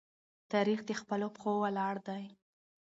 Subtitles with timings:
[0.51, 2.23] تاریخ د خپلو پښو ولاړ دی.